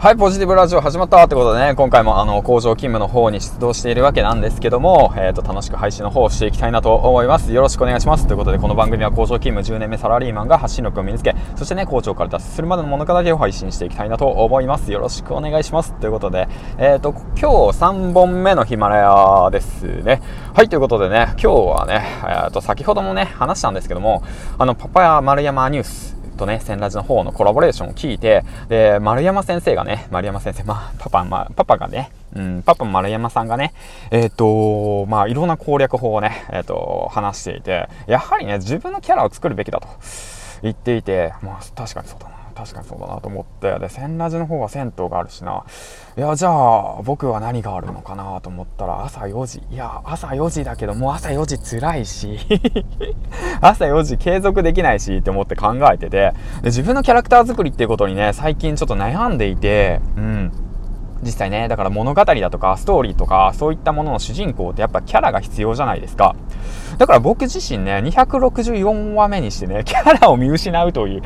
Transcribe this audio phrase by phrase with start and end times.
[0.00, 7.52] はい、ポジティブラジオ始まったってことでね、今回もあの、工場勤務の方に出動しているわけなんですけども、えっ、ー、と、楽しく配信の方をしていきたいなと思います。
[7.52, 8.26] よろしくお願いします。
[8.26, 14.90] ということで、この番組は工場勤務10年目サラリーマンが発信力を身につけ、そしてね、工場から脱出するまでの物語を配信していきたいなと思います。
[14.90, 15.92] よろしくお願いします。
[15.92, 16.48] ということで、
[16.78, 20.22] えっ、ー、と、今日3本目のヒマラヤですね。
[20.54, 24.22] はい、ということでね、今日はね、えっ、と、先ほどもね、話したんですけども、
[24.56, 33.74] あの、パパや丸山ニュース、とね、千ラジの方のコラボレーションを聞いて、で、丸山先生がね、丸山先生、まあ、パパ、まあ、パパがね、うん、パパ丸山さんがね、
[34.10, 39.88] えっ、ー、と、まあ、いろんな攻略法をね、えっ、ー、と、話していて、やはりね、自分のキャラを作るべきだと
[40.62, 42.39] 言っていて、まあ、確かにそうだな。
[42.60, 43.78] 確かにそうだなと思って。
[43.78, 45.64] で千ラジの方は銭湯があるしな。
[46.16, 49.62] いやじゃあ僕は何があるのかなと思ったら朝4時。
[49.70, 52.38] いや朝4時だけどもう朝4時辛いし。
[53.60, 56.10] 朝4時継続できないしって思って考えてて。
[56.10, 56.34] で
[56.64, 60.00] 自分のキャラクター作りっていうことにね最近ちょっと悩んでいて。
[60.16, 60.52] うん。
[61.22, 66.34] 実際ねだから物語だとかストーリーとかそういったものの主人公ってやっぱキャラが必要じゃないですか。
[66.98, 71.22] だから僕自身ね264話目にしてねキャラを見失うという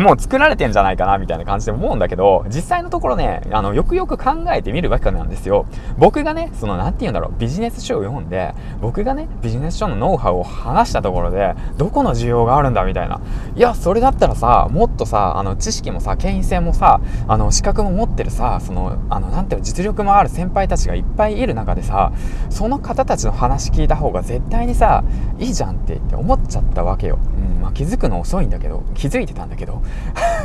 [0.00, 5.66] もう作られてんじゃないかなみたいな感じで思うんだけど実際のところねあのよくよく考えてみるわけなんですよ。
[5.98, 13.20] 僕がねその何て言うんだろうビジネス書を読んで僕がねビジネス書のノウハウを話したところでどこの需要があるんだみたいな。
[13.54, 22.10] いやそれだったらさもっとさあの知識もさ権威性もさあの資格も持ってるさそのあのなんていうの実力もある先輩たちがいっぱいいる中でさ
[22.48, 25.04] その方たちの話聞いた方が絶対にさ
[25.38, 29.82] いいじゃんって思っちゃったわけよ、うんまあ、気づくの遅いんだけど気づいてたんだけど。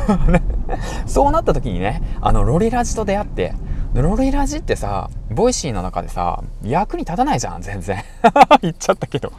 [1.06, 3.54] そうなった時にねあのロリラジと出会って
[3.94, 8.02] ロリラジってさボイシーの中でさ役に立たないじゃん全然。
[8.60, 9.32] 言っちゃったけど。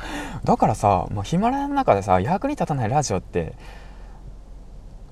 [0.44, 3.54] だからさ、ま、ヒマラヤの中でさ役に立たないラジオって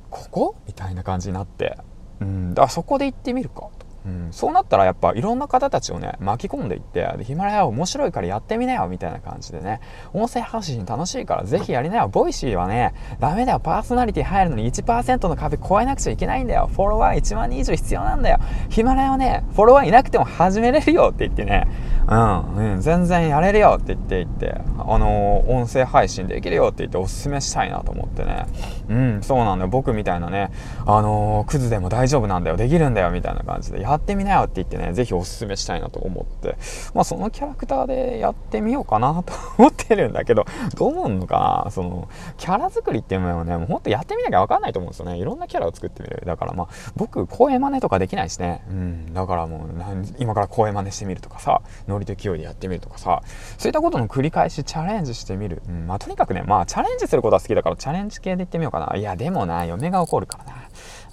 [0.10, 0.56] ここ？
[0.68, 1.78] みたいな感じになって。
[2.22, 3.70] うんだそこで行ってみるか。
[4.06, 9.80] うん、そうなったらやっぱいろんな方たちをね巻き込んでいってヒマラヤ面白いからやってみなよみたいな感じでね
[10.14, 12.08] 音声発信楽しいからぜひやりなよ。
[12.08, 13.60] ボイシーはねダメだよ。
[13.60, 16.70] パーソナリティ入るのに1%の壁超えなくちゃいけないんだよ。
[16.74, 18.40] フォロワー1万人以上必要なんだよ。
[18.70, 21.10] ヒマラヤはねフォロワーいなくても始めれるよ。
[21.14, 21.68] って言ってね。
[22.08, 23.78] うん、うん、全然やれるよ。
[23.80, 24.62] って言って言って。
[24.80, 26.68] あのー、音声配信できるよ。
[26.68, 28.48] って言っておすすめしたいなと思ってね。
[28.90, 29.22] うん。
[29.22, 29.70] そうなんだよ。
[29.70, 30.52] 僕みたいなね
[30.86, 32.58] あのー、クズでも大丈夫なんだよ。
[32.58, 33.12] できるんだよ。
[33.12, 33.82] みたいな感じで。
[33.82, 36.58] ややってみなよって言ってね、ぜひおすすめしたいなと思って、
[36.94, 41.72] まあそのキャラクターでやってみようかなと思ってるんだけど、どう思うのかな？
[41.72, 45.18] その、キャラ作りっていうのはね、もうほんとやってみなきゃわかんないと思うんですよね。
[45.18, 46.24] いろんなキャラを作ってみる。
[46.26, 48.64] だからまあ、僕、声真似とかできないしね。
[48.70, 49.14] うん。
[49.14, 49.70] だからもう、
[50.18, 53.22] 今から声真似してみるとかさ、ノリと勢いでやってみるとかさ、
[53.58, 55.62] そういったことの繰り返しチャレンジしてみる。
[55.68, 55.88] うん。
[55.88, 58.96] まあとにかくね、まあチャレンジすることは好きだから、チャレンジ系でいってみようかな。
[58.96, 60.54] いや、でもな、嫁が怒るからな。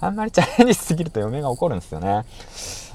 [0.01, 2.23] あんまりチャレンジしすぎると嫁が怒るんですよね。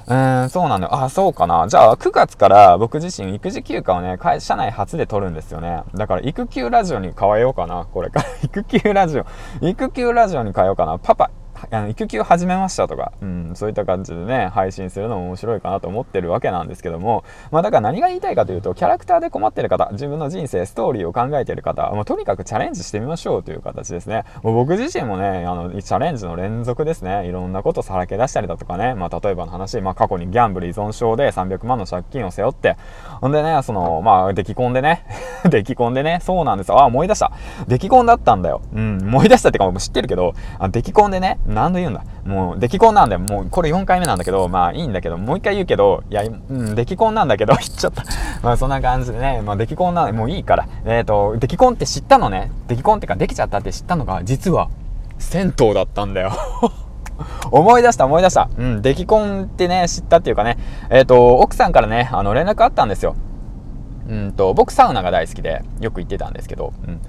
[0.07, 1.03] うーん、そうなんだよ。
[1.03, 1.67] あ、そうかな。
[1.67, 5.83] じゃあ、9月から僕自身育児休暇をね、会社内初で取るんですよね。
[5.95, 7.87] だから、育休ラジオに変えようかな。
[7.91, 8.25] これから。
[8.43, 9.25] 育休ラジオ。
[9.61, 10.99] 育休ラジオに変えようかな。
[10.99, 11.31] パパ、
[11.71, 24.23] あの育休始めましたとか、うん、そういった感じでね、配信するのも面白いかなと思ってるわけなんですけども、まあだから何が言いたいかというと、キャラクターで困ってる方、自分の人生、ストーリーを考えてる方、もうとにかくチャレンジしてみましょうという形ですね。
[24.43, 27.27] もう僕自身もね、あの、チャレンジの連続ですね。
[27.27, 32.77] いろんなことさらけ出したりだとかね、まあ例えばの話、まあ過去にギャンブル依存症で300万の借金を背負って、
[33.21, 35.05] ほんでね、その、まあ、出来込んでね、
[35.49, 37.31] 出来込んでね、そうなんですあ、思い出した。
[37.67, 38.61] 出来込んだったんだよ。
[38.73, 42.03] うん、思い出したってかもう知ってるけど、あ出来込んでね、何度言うんだ。
[42.25, 43.19] もう、出来婚なんだよ。
[43.19, 48.03] もう、これ4回目なんだけど、まあいいんだけど、もう一回言うけど、いや、うん、出来婚なんだけど、 言っちゃった。
[48.41, 50.67] まあそんな感じでね、まあ出来婚なん、もういいから。
[50.85, 52.51] えっ、ー、と、出来婚って知ったのね。
[52.67, 54.69] 出来婚ってか、できちゃったって知ったのが、実は、
[55.19, 56.31] 銭湯だったんだよ。
[57.51, 58.49] 思い出した思い出した。
[58.57, 60.57] うん、出来婚ってね、知ったっていうかね、
[60.89, 63.15] えっ、ー、と、奥さんからね、あの、連絡あったんですよ。
[64.09, 67.01] うんと、僕サウナが大好きで、よく行ってたんですけど、うん。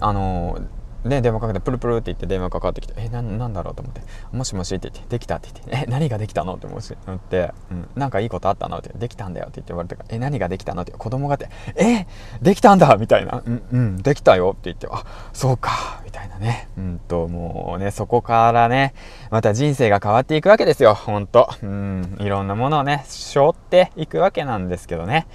[0.00, 4.02] あのーで、電話かけて、プルプルって言って電話かかってきて、え、な、なんだろうと思って、
[4.32, 12.06] もしもしって言って、できたって言って、え、何ができたのって思って、うん、なんかいいことあったのって、できたんだよって言って言われて、え、何ができたのって、子供がって、え、
[12.40, 16.68] できたんだみたいな、うん、うん、できたよって言って、あ、そうか、みたいなね。
[16.76, 18.94] うんと、もうね、そこからね、
[19.30, 21.48] また人生が変わっていくわけですよ、ほんと。
[21.62, 25.26] うん、いろんなものをね、背負っていくわけなんですけどね。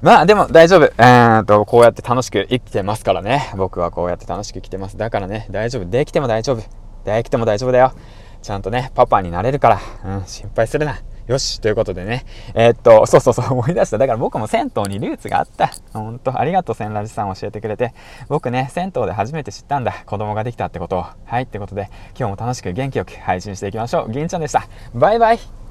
[0.00, 0.84] まあでも大丈夫。
[0.84, 3.52] えーと、こうやって楽しく生きてますからね。
[3.56, 4.96] 僕はこうやって楽しく生きてます。
[4.96, 5.84] だからね、大丈夫。
[5.84, 6.62] できても大丈夫。
[7.04, 7.92] できても大丈夫だよ。
[8.42, 9.80] ちゃんとね、パパになれるから。
[10.18, 10.98] うん、心配するな。
[11.28, 12.24] よし、ということでね。
[12.54, 13.98] えー、っと、そうそうそう、思い出した。
[13.98, 15.70] だから僕も銭湯にルーツがあった。
[15.92, 17.94] ほんと、ありがとう、千ラジさん教えてくれて。
[18.28, 19.94] 僕ね、銭湯で初めて知ったんだ。
[20.06, 21.04] 子供ができたってことを。
[21.24, 21.88] はい、ってことで、
[22.18, 24.10] 今日も楽しく元気よく配信していきましょう。
[24.10, 24.66] 銀ちゃんでした。
[24.94, 25.61] バイバイ。